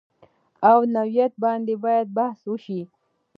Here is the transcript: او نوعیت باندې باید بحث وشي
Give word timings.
او 0.69 0.79
نوعیت 0.95 1.33
باندې 1.43 1.73
باید 1.85 2.07
بحث 2.17 2.39
وشي 2.51 2.81